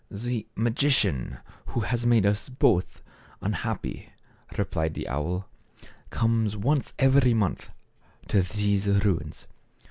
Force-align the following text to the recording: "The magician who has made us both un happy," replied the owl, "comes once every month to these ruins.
"The 0.25 0.47
magician 0.55 1.37
who 1.67 1.81
has 1.81 2.07
made 2.07 2.25
us 2.25 2.49
both 2.49 3.03
un 3.39 3.53
happy," 3.53 4.13
replied 4.57 4.95
the 4.95 5.07
owl, 5.07 5.47
"comes 6.09 6.57
once 6.57 6.95
every 6.97 7.35
month 7.35 7.69
to 8.29 8.41
these 8.41 8.87
ruins. 8.87 9.45